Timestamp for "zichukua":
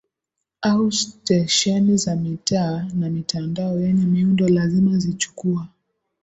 4.97-5.67